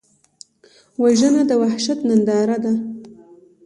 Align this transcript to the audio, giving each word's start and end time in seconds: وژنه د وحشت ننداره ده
وژنه 1.01 1.43
د 1.47 1.51
وحشت 1.61 1.99
ننداره 2.07 2.57
ده 2.63 2.73